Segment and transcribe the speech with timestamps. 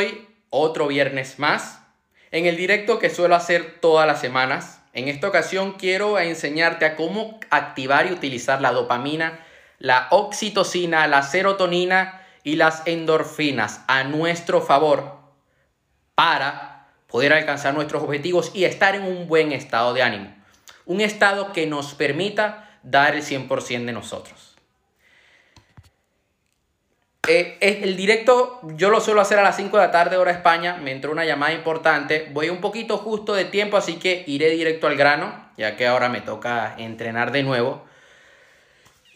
[0.00, 1.80] estoy otro viernes más
[2.32, 4.80] en el directo que suelo hacer todas las semanas.
[4.92, 9.38] En esta ocasión quiero enseñarte a cómo activar y utilizar la dopamina,
[9.78, 15.16] la oxitocina, la serotonina y las endorfinas a nuestro favor
[16.16, 20.34] para poder alcanzar nuestros objetivos y estar en un buen estado de ánimo.
[20.86, 24.53] Un estado que nos permita dar el 100% de nosotros.
[27.26, 30.76] Eh, el directo yo lo suelo hacer a las 5 de la tarde hora España,
[30.76, 34.86] me entró una llamada importante, voy un poquito justo de tiempo, así que iré directo
[34.86, 37.82] al grano, ya que ahora me toca entrenar de nuevo.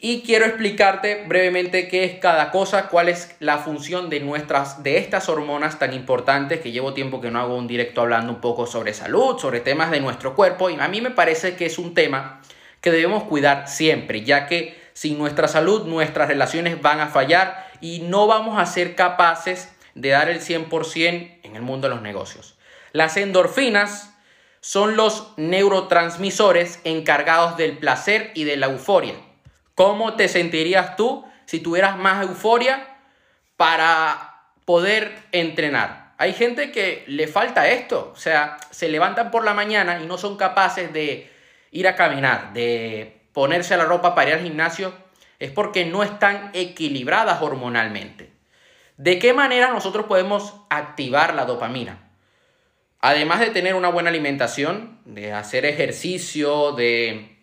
[0.01, 4.99] Y quiero explicarte brevemente qué es cada cosa, cuál es la función de nuestras de
[4.99, 8.67] estas hormonas tan importantes que llevo tiempo que no hago un directo hablando un poco
[8.67, 11.95] sobre salud, sobre temas de nuestro cuerpo y a mí me parece que es un
[11.95, 12.41] tema
[12.81, 18.01] que debemos cuidar siempre, ya que sin nuestra salud nuestras relaciones van a fallar y
[18.01, 22.57] no vamos a ser capaces de dar el 100% en el mundo de los negocios.
[22.93, 24.15] Las endorfinas
[24.61, 29.15] son los neurotransmisores encargados del placer y de la euforia.
[29.75, 32.97] ¿Cómo te sentirías tú si tuvieras más euforia
[33.57, 36.15] para poder entrenar?
[36.19, 40.19] Hay gente que le falta esto, o sea, se levantan por la mañana y no
[40.19, 41.31] son capaces de
[41.71, 44.93] ir a caminar, de ponerse la ropa para ir al gimnasio
[45.39, 48.33] es porque no están equilibradas hormonalmente.
[48.97, 52.11] ¿De qué manera nosotros podemos activar la dopamina?
[53.01, 57.37] Además de tener una buena alimentación, de hacer ejercicio, de,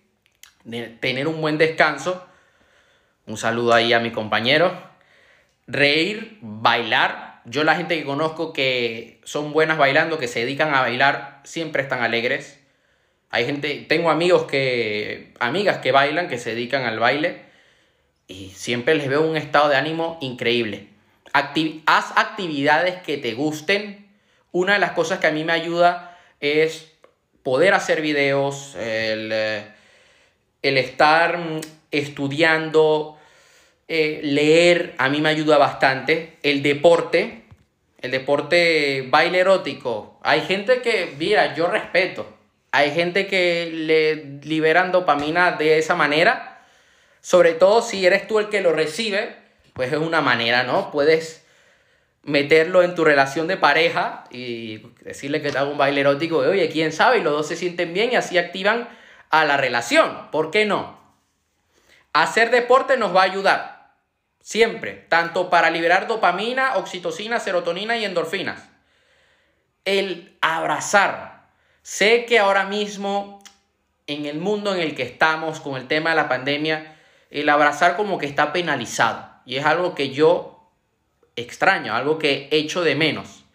[1.00, 2.28] tener un buen descanso,
[3.26, 4.78] un saludo ahí a mi compañero,
[5.66, 7.42] reír, bailar.
[7.46, 11.84] Yo la gente que conozco que son buenas bailando, que se dedican a bailar, siempre
[11.84, 12.60] están alegres.
[13.30, 17.45] Hay gente, tengo amigos que, amigas que bailan, que se dedican al baile
[18.28, 20.88] y siempre les veo un estado de ánimo increíble.
[21.34, 24.08] haz actividades que te gusten.
[24.52, 26.92] Una de las cosas que a mí me ayuda es
[27.44, 29.66] poder hacer videos, el, eh,
[30.62, 31.40] estar
[31.92, 33.18] estudiando,
[33.88, 36.38] eh, leer, a mí me ayuda bastante.
[36.42, 37.44] El deporte,
[38.02, 40.20] el deporte baile erótico.
[40.24, 42.26] Hay gente que, mira, yo respeto.
[42.72, 46.55] Hay gente que le liberan dopamina de esa manera
[47.26, 49.36] sobre todo si eres tú el que lo recibe,
[49.74, 50.92] pues es una manera, ¿no?
[50.92, 51.44] Puedes
[52.22, 56.70] meterlo en tu relación de pareja y decirle que te haga un baile erótico oye,
[56.70, 58.88] quién sabe, y los dos se sienten bien y así activan
[59.32, 60.30] a la relación.
[60.30, 61.00] ¿Por qué no?
[62.14, 63.96] Hacer deporte nos va a ayudar,
[64.40, 68.70] siempre, tanto para liberar dopamina, oxitocina, serotonina y endorfinas.
[69.84, 71.48] El abrazar.
[71.82, 73.42] Sé que ahora mismo,
[74.06, 76.92] en el mundo en el que estamos, con el tema de la pandemia,
[77.30, 79.30] el abrazar como que está penalizado.
[79.46, 80.72] Y es algo que yo
[81.36, 83.46] extraño, algo que echo de menos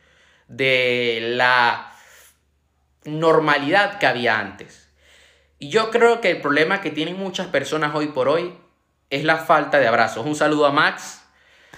[0.48, 1.92] de la
[3.04, 4.88] normalidad que había antes.
[5.59, 8.54] Y yo creo que el problema que tienen muchas personas hoy por hoy
[9.10, 10.26] es la falta de abrazos.
[10.26, 11.22] Un saludo a Max,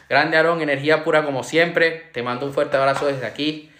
[0.08, 2.10] grande Aarón, energía pura como siempre.
[2.12, 3.70] Te mando un fuerte abrazo desde aquí.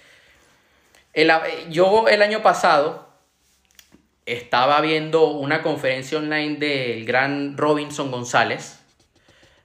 [1.69, 3.12] yo el año pasado
[4.27, 8.81] estaba viendo una conferencia online del gran Robinson González,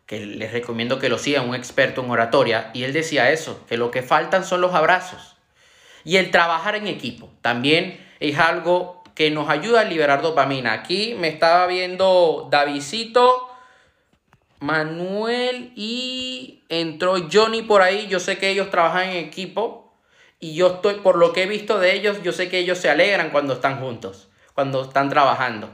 [0.05, 3.77] que les recomiendo que lo sigan, un experto en oratoria, y él decía eso, que
[3.77, 5.35] lo que faltan son los abrazos.
[6.03, 10.73] Y el trabajar en equipo también es algo que nos ayuda a liberar dopamina.
[10.73, 13.49] Aquí me estaba viendo Davidito,
[14.59, 18.07] Manuel y entró Johnny por ahí.
[18.07, 19.93] Yo sé que ellos trabajan en equipo
[20.39, 22.89] y yo estoy, por lo que he visto de ellos, yo sé que ellos se
[22.89, 24.26] alegran cuando están juntos
[24.57, 25.69] cuando están trabajando.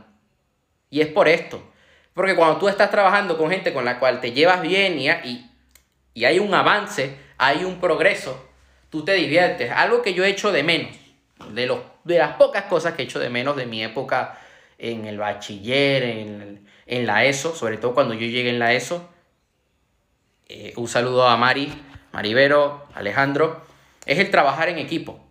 [0.89, 1.63] Y es por esto.
[2.13, 5.49] Porque cuando tú estás trabajando con gente con la cual te llevas bien y, y,
[6.13, 8.45] y hay un avance, hay un progreso,
[8.89, 9.71] tú te diviertes.
[9.71, 10.91] Algo que yo he hecho de menos.
[11.51, 14.38] De, los, de las pocas cosas que he hecho de menos de mi época
[14.77, 19.09] en el bachiller, en, en la ESO, sobre todo cuando yo llegué en la ESO.
[20.50, 21.71] Eh, un saludo a Mari,
[22.11, 23.65] Maribero, Alejandro.
[24.05, 25.23] Es el trabajar en equipo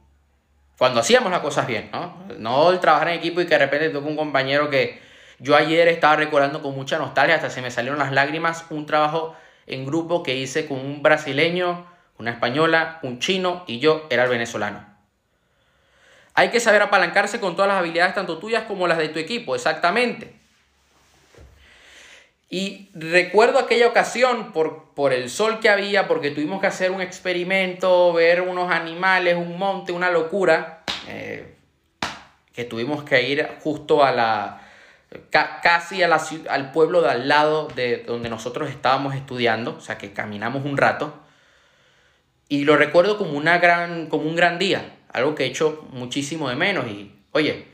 [0.79, 2.17] cuando hacíamos las cosas bien, ¿no?
[2.39, 5.01] No el trabajar en equipo y que de repente toque un compañero que
[5.39, 9.37] yo ayer estaba recordando con mucha nostalgia, hasta se me salieron las lágrimas, un trabajo
[9.67, 11.87] en grupo que hice con un brasileño,
[12.19, 14.87] una española, un chino y yo era el venezolano.
[16.35, 19.55] Hay que saber apalancarse con todas las habilidades, tanto tuyas como las de tu equipo,
[19.55, 20.42] exactamente.
[22.53, 27.01] Y recuerdo aquella ocasión por, por el sol que había, porque tuvimos que hacer un
[27.01, 31.55] experimento, ver unos animales, un monte, una locura, eh,
[32.53, 34.61] que tuvimos que ir justo a la,
[35.63, 39.97] casi a la, al pueblo de al lado de donde nosotros estábamos estudiando, o sea
[39.97, 41.23] que caminamos un rato.
[42.51, 46.51] Y lo recuerdo como, una gran, como un gran día, algo que he hecho muchísimo
[46.51, 47.65] de menos y, oye,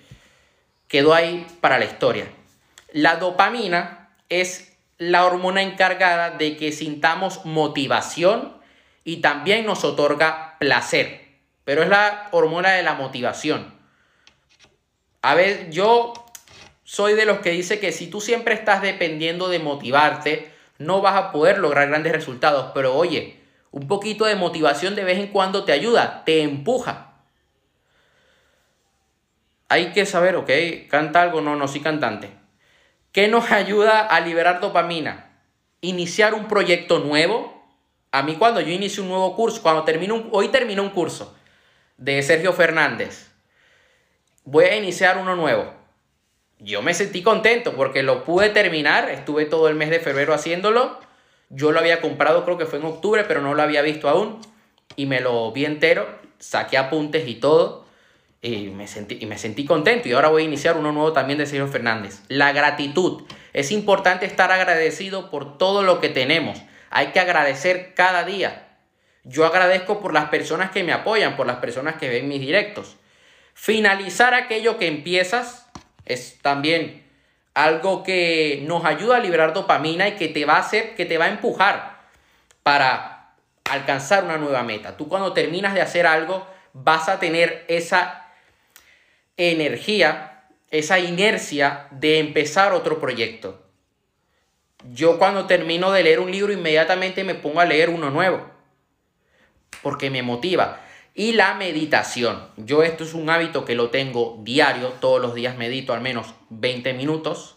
[0.87, 2.27] quedó ahí para la historia.
[2.93, 4.68] La dopamina es
[4.99, 8.59] la hormona encargada de que sintamos motivación
[9.05, 11.29] y también nos otorga placer,
[11.65, 13.75] pero es la hormona de la motivación.
[15.23, 16.13] A ver, yo
[16.85, 21.17] soy de los que dice que si tú siempre estás dependiendo de motivarte, no vas
[21.17, 23.41] a poder lograr grandes resultados, pero oye,
[23.71, 27.13] un poquito de motivación de vez en cuando te ayuda, te empuja.
[29.69, 30.51] Hay que saber, ok,
[30.89, 32.31] canta algo, no, no soy cantante.
[33.13, 35.31] ¿Qué nos ayuda a liberar dopamina?
[35.81, 37.65] Iniciar un proyecto nuevo.
[38.13, 41.35] A mí cuando yo inicio un nuevo curso, cuando termino hoy termino un curso
[41.97, 43.31] de Sergio Fernández,
[44.45, 45.73] voy a iniciar uno nuevo.
[46.59, 50.99] Yo me sentí contento porque lo pude terminar, estuve todo el mes de febrero haciéndolo.
[51.49, 54.41] Yo lo había comprado, creo que fue en octubre, pero no lo había visto aún.
[54.97, 56.07] Y me lo vi entero,
[56.39, 57.88] saqué apuntes y todo.
[58.41, 61.39] Y me, sentí, y me sentí contento y ahora voy a iniciar uno nuevo también
[61.39, 62.21] de Sergio Fernández.
[62.29, 63.25] La gratitud.
[63.53, 66.63] Es importante estar agradecido por todo lo que tenemos.
[66.91, 68.69] Hay que agradecer cada día.
[69.25, 72.97] Yo agradezco por las personas que me apoyan, por las personas que ven mis directos.
[73.55, 75.67] Finalizar aquello que empiezas
[76.05, 77.05] es también
[77.55, 81.19] algo que nos ayuda a liberar dopamina y que te va a hacer, que te
[81.19, 81.99] va a empujar
[82.63, 83.35] para
[83.69, 84.97] alcanzar una nueva meta.
[84.97, 88.28] Tú cuando terminas de hacer algo vas a tener esa
[89.39, 93.63] energía, esa inercia de empezar otro proyecto.
[94.93, 98.47] Yo cuando termino de leer un libro inmediatamente me pongo a leer uno nuevo,
[99.83, 100.81] porque me motiva.
[101.15, 102.47] Y la meditación.
[102.57, 106.35] Yo esto es un hábito que lo tengo diario, todos los días medito al menos
[106.51, 107.57] 20 minutos.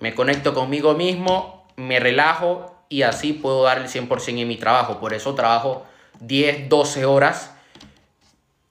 [0.00, 4.98] Me conecto conmigo mismo, me relajo y así puedo dar el 100% en mi trabajo.
[4.98, 5.86] Por eso trabajo
[6.20, 7.51] 10, 12 horas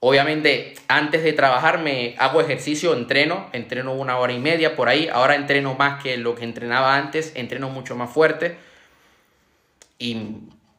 [0.04, 5.08] Obviamente, antes de trabajar me hago ejercicio, entreno, entreno una hora y media por ahí.
[5.08, 8.58] Ahora entreno más que lo que entrenaba antes, entreno mucho más fuerte.
[10.00, 10.18] Y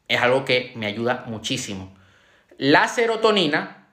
[0.09, 1.95] es algo que me ayuda muchísimo.
[2.59, 3.87] La serotonina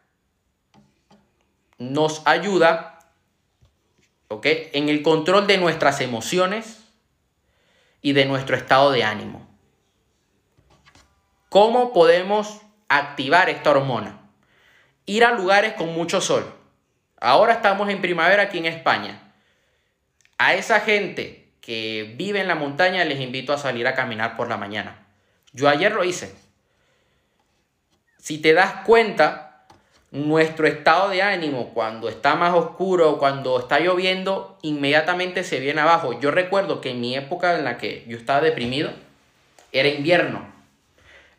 [1.77, 2.99] nos ayuda
[4.41, 6.83] en el control de nuestras emociones
[8.01, 9.47] y de nuestro estado de ánimo.
[11.49, 14.18] ¿Cómo podemos activar esta hormona?
[15.09, 16.45] Ir a lugares con mucho sol.
[17.19, 19.33] Ahora estamos en primavera aquí en España.
[20.37, 24.49] A esa gente que vive en la montaña les invito a salir a caminar por
[24.49, 25.07] la mañana.
[25.51, 26.35] Yo ayer lo hice.
[28.19, 29.65] Si te das cuenta,
[30.11, 36.19] nuestro estado de ánimo cuando está más oscuro, cuando está lloviendo, inmediatamente se viene abajo.
[36.19, 38.91] Yo recuerdo que en mi época en la que yo estaba deprimido,
[39.71, 40.47] era invierno.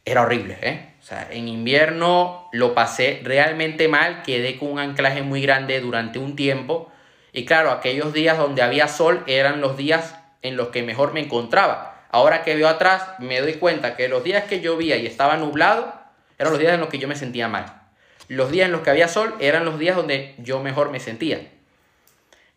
[0.04, 0.89] Era horrible, ¿eh?
[1.00, 6.18] O sea, en invierno lo pasé realmente mal, quedé con un anclaje muy grande durante
[6.18, 6.92] un tiempo.
[7.32, 11.20] Y claro, aquellos días donde había sol eran los días en los que mejor me
[11.20, 12.04] encontraba.
[12.10, 15.94] Ahora que veo atrás, me doy cuenta que los días que llovía y estaba nublado
[16.38, 17.80] eran los días en los que yo me sentía mal.
[18.28, 21.50] Los días en los que había sol eran los días donde yo mejor me sentía.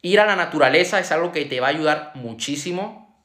[0.02, 3.16] Ir a la naturaleza es algo que te va a ayudar muchísimo.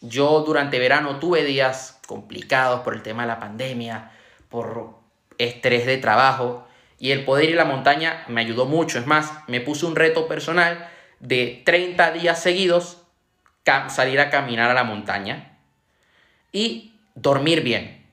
[0.00, 4.10] Yo durante verano tuve días complicados por el tema de la pandemia,
[4.50, 4.98] por
[5.38, 6.66] estrés de trabajo
[6.98, 8.98] y el poder ir a la montaña me ayudó mucho.
[8.98, 10.90] Es más, me puse un reto personal
[11.20, 13.00] de 30 días seguidos
[13.88, 15.58] salir a caminar a la montaña
[16.52, 18.04] y dormir bien.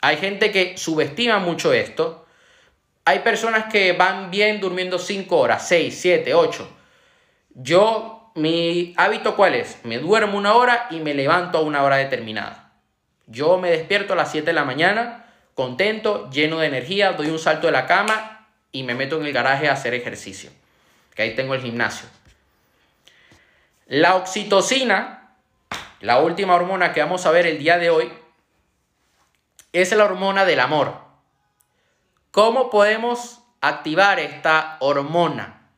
[0.00, 2.26] Hay gente que subestima mucho esto.
[3.04, 6.68] Hay personas que van bien durmiendo 5 horas, 6, 7, 8.
[7.54, 9.78] Yo, mi hábito cuál es?
[9.84, 12.72] Me duermo una hora y me levanto a una hora determinada.
[13.26, 15.23] Yo me despierto a las 7 de la mañana
[15.54, 19.32] contento, lleno de energía, doy un salto de la cama y me meto en el
[19.32, 20.50] garaje a hacer ejercicio.
[21.14, 22.08] Que ahí tengo el gimnasio.
[23.86, 25.36] La oxitocina,
[26.00, 28.12] la última hormona que vamos a ver el día de hoy,
[29.72, 30.98] es la hormona del amor.
[32.30, 35.68] ¿Cómo podemos activar esta hormona?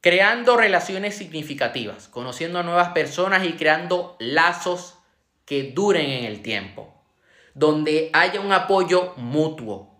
[0.00, 4.94] Creando relaciones significativas, conociendo a nuevas personas y creando lazos
[5.44, 6.97] que duren en el tiempo
[7.54, 9.94] donde haya un apoyo mutuo,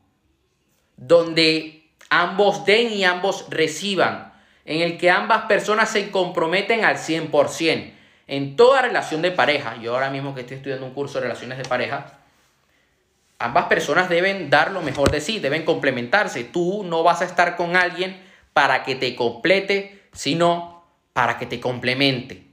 [0.96, 4.32] donde ambos den y ambos reciban,
[4.64, 7.92] en el que ambas personas se comprometen al 100%.
[8.26, 11.56] En toda relación de pareja, yo ahora mismo que estoy estudiando un curso de relaciones
[11.56, 12.18] de pareja,
[13.38, 16.44] ambas personas deben dar lo mejor de sí, deben complementarse.
[16.44, 18.20] Tú no vas a estar con alguien
[18.52, 22.44] para que te complete, sino para que te complemente.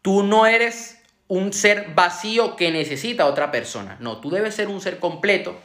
[0.00, 1.01] Tú no eres
[1.32, 3.96] un ser vacío que necesita a otra persona.
[4.00, 5.58] No, tú debes ser un ser completo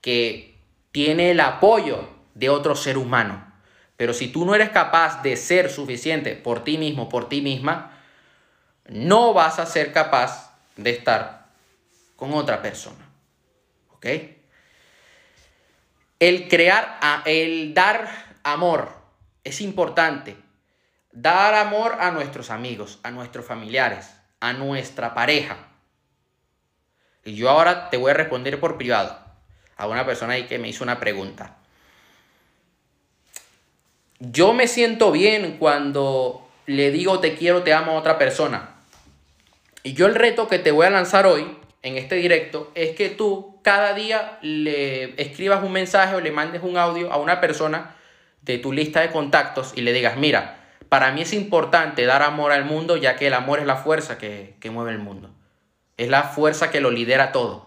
[0.00, 0.56] que
[0.90, 3.52] tiene el apoyo de otro ser humano.
[3.98, 8.00] Pero si tú no eres capaz de ser suficiente por ti mismo, por ti misma,
[8.86, 11.48] no vas a ser capaz de estar
[12.16, 13.06] con otra persona.
[13.90, 14.06] ¿Ok?
[16.20, 18.08] El crear, el dar
[18.44, 18.94] amor
[19.44, 20.38] es importante.
[21.12, 25.56] Dar amor a nuestros amigos, a nuestros familiares, a nuestra pareja.
[27.24, 29.18] Y yo ahora te voy a responder por privado
[29.76, 31.56] a una persona ahí que me hizo una pregunta.
[34.18, 38.74] Yo me siento bien cuando le digo te quiero, te amo a otra persona.
[39.82, 43.08] Y yo el reto que te voy a lanzar hoy en este directo es que
[43.08, 47.94] tú cada día le escribas un mensaje o le mandes un audio a una persona
[48.42, 50.57] de tu lista de contactos y le digas, mira,
[50.88, 54.18] para mí es importante dar amor al mundo ya que el amor es la fuerza
[54.18, 55.30] que, que mueve el mundo.
[55.96, 57.66] Es la fuerza que lo lidera todo.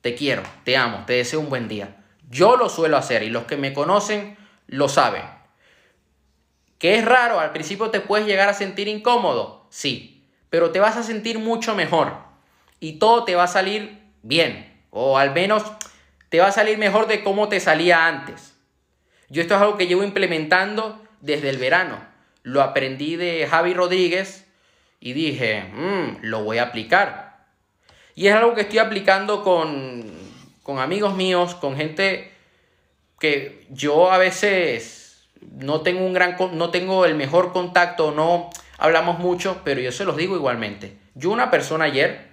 [0.00, 1.96] Te quiero, te amo, te deseo un buen día.
[2.28, 5.22] Yo lo suelo hacer y los que me conocen lo saben.
[6.78, 7.40] ¿Que es raro?
[7.40, 11.74] Al principio te puedes llegar a sentir incómodo, sí, pero te vas a sentir mucho
[11.74, 12.14] mejor
[12.80, 15.62] y todo te va a salir bien, o al menos
[16.30, 18.56] te va a salir mejor de cómo te salía antes.
[19.28, 22.09] Yo esto es algo que llevo implementando desde el verano.
[22.42, 24.46] Lo aprendí de Javi Rodríguez
[25.00, 27.46] y dije, mm, lo voy a aplicar.
[28.14, 30.04] Y es algo que estoy aplicando con,
[30.62, 32.30] con amigos míos, con gente
[33.18, 39.18] que yo a veces no tengo un gran no tengo el mejor contacto, no hablamos
[39.18, 40.96] mucho, pero yo se los digo igualmente.
[41.14, 42.28] Yo una persona ayer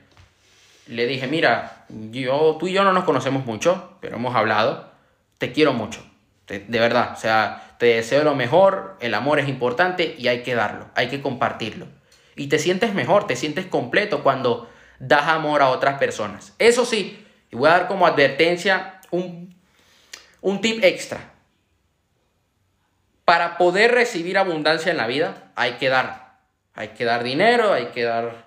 [0.88, 4.90] le dije, "Mira, yo tú y yo no nos conocemos mucho, pero hemos hablado.
[5.38, 6.07] Te quiero mucho.
[6.48, 10.56] De, verdad, o sea, te deseo lo mejor, el amor es importante y hay que
[10.56, 11.88] darlo, hay que compartirlo.
[12.36, 16.54] Y te sientes mejor, te sientes completo cuando das amor a otras personas.
[16.58, 19.56] Eso sí, y voy a dar como advertencia un,
[20.40, 21.20] un tip extra
[23.28, 26.38] para poder recibir abundancia en la vida hay que dar.
[26.74, 28.46] Hay que dar dinero, hay que dar,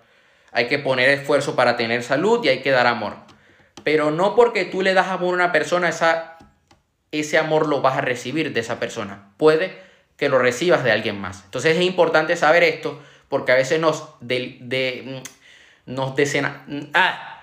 [0.52, 3.16] hay que poner esfuerzo para tener salud y hay que dar amor.
[3.85, 6.30] Pero no porque tú le das amor a una persona, esa,
[7.12, 9.33] ese amor lo vas a recibir de esa persona.
[9.37, 9.76] Puede
[10.17, 11.45] que lo recibas de alguien más.
[11.45, 15.23] Entonces es importante saber esto porque a veces nos, de,
[15.87, 16.64] nos, decena,
[16.95, 17.43] ah,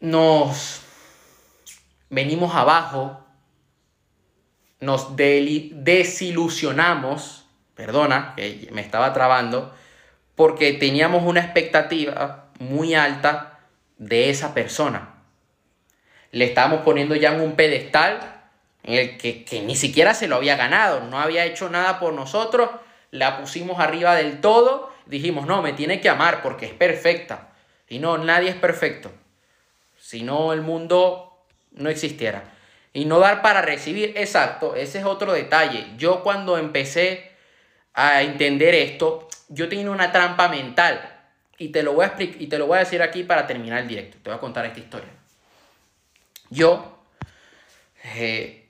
[0.00, 0.82] nos
[2.08, 3.20] venimos abajo
[4.80, 7.44] nos desilusionamos,
[7.74, 9.74] perdona, que me estaba trabando,
[10.34, 13.60] porque teníamos una expectativa muy alta
[13.98, 15.09] de esa persona.
[16.32, 18.40] Le estábamos poniendo ya en un pedestal
[18.82, 22.12] en el que, que ni siquiera se lo había ganado, no había hecho nada por
[22.12, 22.70] nosotros,
[23.10, 27.48] la pusimos arriba del todo, dijimos, no, me tiene que amar porque es perfecta.
[27.88, 29.10] Y no, nadie es perfecto.
[29.98, 32.44] Si no, el mundo no existiera.
[32.92, 35.86] Y no dar para recibir, exacto, ese es otro detalle.
[35.96, 37.30] Yo cuando empecé
[37.94, 41.18] a entender esto, yo tenía una trampa mental.
[41.58, 43.88] Y te lo voy a y te lo voy a decir aquí para terminar el
[43.88, 44.16] directo.
[44.22, 45.10] Te voy a contar esta historia.
[46.50, 47.02] Yo
[48.16, 48.68] eh,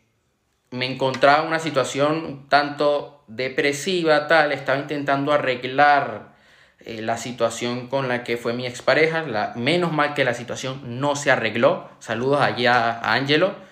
[0.71, 4.53] me encontraba en una situación un tanto depresiva, tal.
[4.53, 6.35] Estaba intentando arreglar
[6.81, 9.23] eh, la situación con la que fue mi expareja.
[9.23, 11.91] La, menos mal que la situación no se arregló.
[11.99, 13.71] Saludos allá a Angelo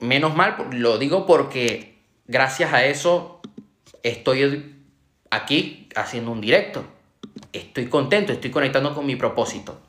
[0.00, 3.40] menos mal, lo digo porque gracias a eso
[4.02, 4.76] estoy
[5.30, 6.84] aquí haciendo un directo.
[7.52, 9.80] Estoy contento, estoy conectando con mi propósito.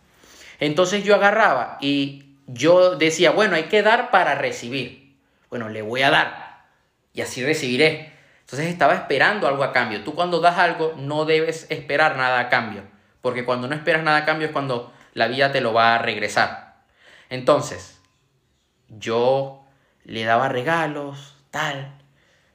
[0.59, 5.17] Entonces yo agarraba y yo decía, bueno, hay que dar para recibir.
[5.49, 6.65] Bueno, le voy a dar
[7.13, 8.13] y así recibiré.
[8.41, 10.03] Entonces estaba esperando algo a cambio.
[10.03, 12.83] Tú cuando das algo no debes esperar nada a cambio,
[13.21, 15.99] porque cuando no esperas nada a cambio es cuando la vida te lo va a
[15.99, 16.83] regresar.
[17.29, 18.01] Entonces,
[18.87, 19.65] yo
[20.03, 21.93] le daba regalos, tal.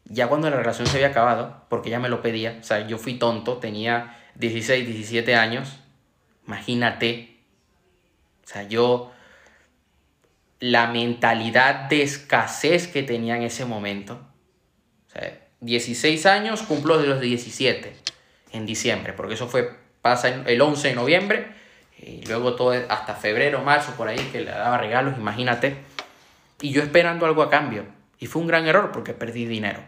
[0.04, 2.98] Ya cuando la relación se había acabado, porque ella me lo pedía, o sea, yo
[2.98, 5.78] fui tonto, tenía 16, 17 años,
[6.46, 7.40] imagínate,
[8.44, 9.12] o sea, yo,
[10.60, 14.20] la mentalidad de escasez que tenía en ese momento,
[15.08, 17.94] o sea, 16 años cumplo de los 17
[18.52, 19.70] en diciembre, porque eso fue,
[20.02, 21.46] pasa el 11 de noviembre,
[21.98, 25.76] y luego todo hasta febrero, marzo, por ahí, que le daba regalos, imagínate
[26.60, 27.84] y yo esperando algo a cambio.
[28.18, 29.80] Y fue un gran error porque perdí dinero.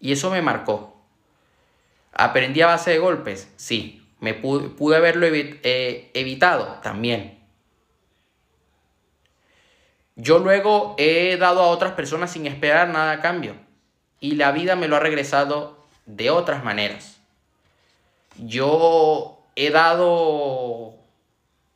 [0.00, 1.02] Y eso me marcó.
[2.12, 3.52] ¿Aprendí a base de golpes?
[3.56, 4.06] Sí.
[4.20, 6.78] ¿Me pude, haberlo eh, evitado?
[6.82, 7.40] También.
[10.16, 13.56] Yo luego he dado a otras personas sin esperar nada a cambio.
[14.20, 17.20] Y la vida me lo ha regresado de otras maneras.
[18.36, 20.96] yo he dado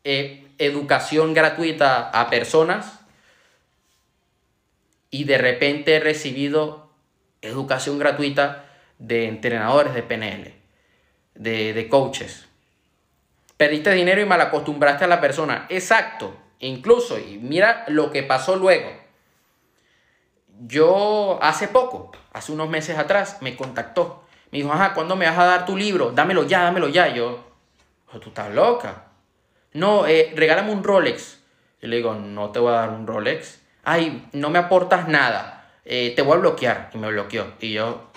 [0.03, 2.99] eh, educación gratuita a personas
[5.11, 6.91] y de repente he recibido
[7.41, 8.65] educación gratuita
[8.99, 10.55] de entrenadores de PNL,
[11.37, 12.49] de, de coaches.
[13.57, 15.67] Perdiste dinero y mal acostumbraste a la persona.
[15.69, 16.37] Exacto.
[16.61, 18.91] Incluso, y mira lo que pasó luego.
[20.61, 24.25] Yo hace poco, hace unos meses atrás, me contactó.
[24.51, 26.11] Me dijo, ajá, ¿cuándo me vas a dar tu libro?
[26.11, 27.09] Dámelo ya, dámelo ya.
[27.09, 27.45] yo,
[28.21, 29.05] tú estás loca.
[29.73, 31.39] No, eh, regálame un Rolex.
[31.81, 33.61] Yo le digo, no te voy a dar un Rolex.
[33.85, 35.71] Ay, no me aportas nada.
[35.85, 36.91] Eh, te voy a bloquear.
[36.93, 37.53] Y me bloqueó.
[37.61, 38.11] Y yo,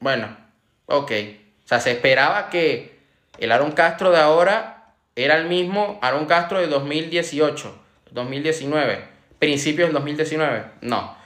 [0.00, 0.36] bueno,
[0.86, 1.12] ok.
[1.64, 2.98] O sea, se esperaba que
[3.38, 4.79] el Aaron Castro de ahora
[5.16, 7.78] era el mismo Aaron Castro de 2018,
[8.10, 9.04] 2019,
[9.38, 10.64] principios del 2019.
[10.82, 11.16] No.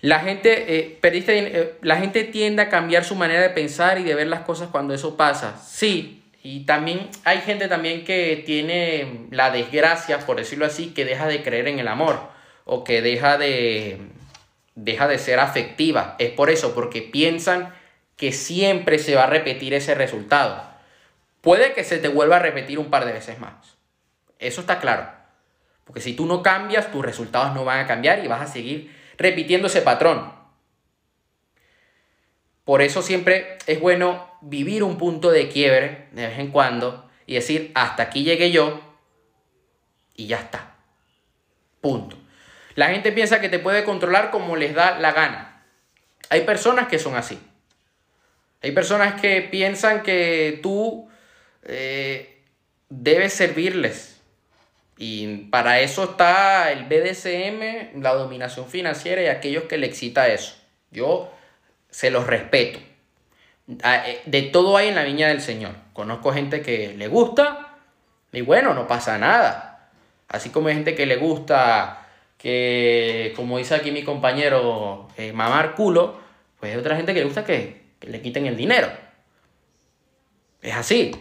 [0.00, 4.14] La gente, eh, perdiste, la gente tiende a cambiar su manera de pensar y de
[4.14, 5.58] ver las cosas cuando eso pasa.
[5.58, 11.26] Sí, y también hay gente también que tiene la desgracia, por decirlo así, que deja
[11.26, 12.20] de creer en el amor
[12.64, 13.98] o que deja de,
[14.76, 16.14] deja de ser afectiva.
[16.20, 17.74] Es por eso, porque piensan
[18.16, 20.75] que siempre se va a repetir ese resultado.
[21.40, 23.76] Puede que se te vuelva a repetir un par de veces más.
[24.38, 25.08] Eso está claro.
[25.84, 28.94] Porque si tú no cambias, tus resultados no van a cambiar y vas a seguir
[29.16, 30.34] repitiendo ese patrón.
[32.64, 37.34] Por eso siempre es bueno vivir un punto de quiebre de vez en cuando y
[37.34, 38.80] decir, hasta aquí llegué yo
[40.14, 40.74] y ya está.
[41.80, 42.16] Punto.
[42.74, 45.64] La gente piensa que te puede controlar como les da la gana.
[46.28, 47.38] Hay personas que son así.
[48.62, 51.08] Hay personas que piensan que tú
[51.66, 52.42] eh,
[52.88, 54.20] debes servirles.
[54.98, 60.54] Y para eso está el BDSM, la dominación financiera y aquellos que le excita eso.
[60.90, 61.30] Yo
[61.90, 62.78] se los respeto.
[63.82, 65.72] Ah, eh, de todo hay en la viña del Señor.
[65.92, 67.74] Conozco gente que le gusta
[68.32, 69.90] y bueno, no pasa nada.
[70.28, 72.06] Así como hay gente que le gusta
[72.38, 76.20] que, como dice aquí mi compañero, eh, mamar culo,
[76.58, 78.88] pues hay otra gente que le gusta que, que le quiten el dinero.
[80.62, 81.12] Es así.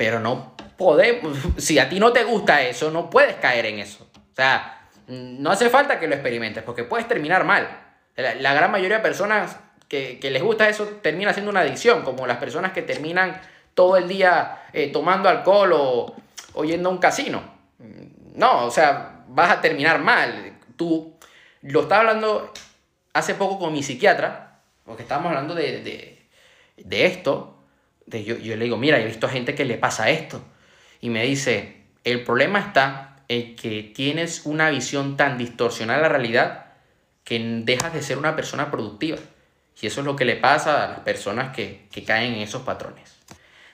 [0.00, 4.08] Pero no podemos, si a ti no te gusta eso, no puedes caer en eso.
[4.14, 7.68] O sea, no hace falta que lo experimentes porque puedes terminar mal.
[8.16, 9.58] La, gran mayoría de personas
[9.88, 13.38] que, les gusta eso termina siendo una adicción, como las personas que terminan
[13.74, 16.14] todo el día eh, tomando alcohol o,
[16.54, 17.42] o yendo a un casino.
[18.36, 20.60] No, o sea, vas a terminar mal.
[20.76, 21.14] Tú
[21.60, 22.54] lo estaba hablando
[23.12, 26.26] hace poco con mi psiquiatra, porque estábamos hablando de,
[26.78, 27.59] de esto.
[28.10, 30.42] Yo, yo le digo, mira, he visto gente que le pasa esto.
[31.00, 36.08] Y me dice, el problema está en que tienes una visión tan distorsionada de la
[36.08, 36.66] realidad
[37.24, 39.18] que dejas de ser una persona productiva.
[39.80, 43.16] Y eso es lo que le pasa a las personas que, caen en esos patrones.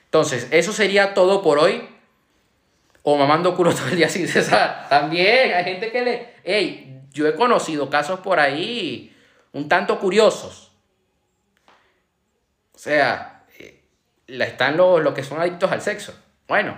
[0.05, 1.89] Entonces, eso sería todo por hoy.
[3.03, 4.87] O mamando culo todo el día sin cesar.
[4.89, 6.33] También hay gente que le...
[6.43, 9.15] Hey, yo he conocido casos por ahí
[9.53, 10.71] un tanto curiosos.
[12.73, 13.36] O sea,
[14.27, 16.13] están los, los que son adictos al sexo.
[16.47, 16.77] Bueno,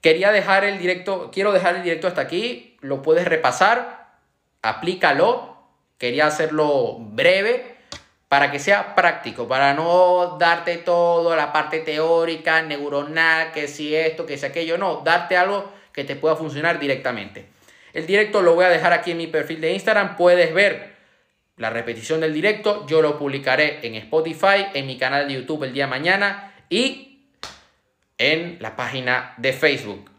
[0.00, 2.76] quería dejar el directo, quiero dejar el directo hasta aquí.
[2.80, 4.08] Lo puedes repasar,
[4.62, 5.56] aplícalo
[5.98, 7.76] Quería hacerlo breve
[8.28, 14.26] para que sea práctico, para no darte todo, la parte teórica, neuronal, que si esto,
[14.26, 17.46] que si aquello, no, darte algo que te pueda funcionar directamente.
[17.94, 20.95] El directo lo voy a dejar aquí en mi perfil de Instagram, puedes ver
[21.56, 25.72] la repetición del directo, yo lo publicaré en Spotify, en mi canal de YouTube el
[25.72, 27.24] día de mañana y
[28.18, 30.10] en la página de Facebook.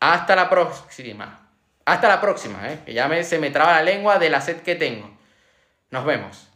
[0.00, 1.48] Hasta la próxima.
[1.84, 2.80] Hasta la próxima, ¿eh?
[2.84, 5.10] que ya me, se me traba la lengua de la sed que tengo.
[5.90, 6.47] Nos vemos.